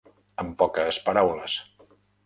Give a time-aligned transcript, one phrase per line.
[0.43, 1.61] En poques paraules